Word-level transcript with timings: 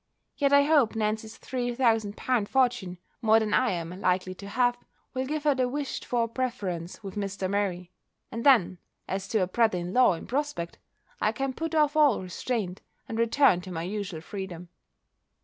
Yet 0.35 0.51
I 0.51 0.63
hope 0.63 0.95
Nancy's 0.95 1.37
three 1.37 1.75
thousand 1.75 2.17
pound 2.17 2.49
fortune 2.49 2.97
more 3.21 3.39
than 3.39 3.53
I 3.53 3.69
am 3.69 3.91
likely 4.01 4.33
to 4.33 4.47
have, 4.49 4.75
will 5.13 5.27
give 5.27 5.43
her 5.43 5.53
the 5.53 5.69
wished 5.69 6.05
for 6.05 6.27
preference 6.27 7.03
with 7.03 7.13
Mr. 7.13 7.47
Murray; 7.47 7.91
and 8.31 8.43
then, 8.43 8.79
as 9.07 9.27
to 9.27 9.43
a 9.43 9.47
brother 9.47 9.77
in 9.77 9.93
law, 9.93 10.13
in 10.13 10.25
prospect, 10.25 10.79
I 11.21 11.31
can 11.31 11.53
put 11.53 11.75
off 11.75 11.95
all 11.95 12.19
restraint, 12.23 12.81
and 13.07 13.19
return 13.19 13.61
to 13.61 13.71
my 13.71 13.83
usual 13.83 14.21
freedom. 14.21 14.69